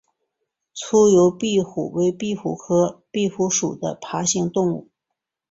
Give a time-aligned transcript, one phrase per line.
[0.73, 4.89] 粗疣壁虎为壁虎科壁虎属的爬行动物。